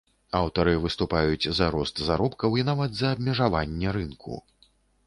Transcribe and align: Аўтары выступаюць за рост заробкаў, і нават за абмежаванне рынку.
Аўтары 0.37 0.71
выступаюць 0.85 1.49
за 1.59 1.69
рост 1.75 2.03
заробкаў, 2.09 2.59
і 2.63 2.67
нават 2.71 2.91
за 3.03 3.07
абмежаванне 3.15 3.99
рынку. 4.01 4.43